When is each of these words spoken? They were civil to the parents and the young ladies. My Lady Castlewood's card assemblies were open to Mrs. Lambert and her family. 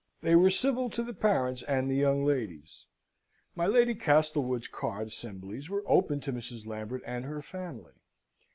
They 0.23 0.35
were 0.35 0.49
civil 0.49 0.89
to 0.89 1.03
the 1.03 1.13
parents 1.13 1.61
and 1.61 1.87
the 1.87 1.93
young 1.95 2.25
ladies. 2.25 2.87
My 3.55 3.67
Lady 3.67 3.93
Castlewood's 3.93 4.67
card 4.67 5.09
assemblies 5.09 5.69
were 5.69 5.83
open 5.85 6.19
to 6.21 6.33
Mrs. 6.33 6.65
Lambert 6.65 7.03
and 7.05 7.23
her 7.23 7.43
family. 7.43 7.93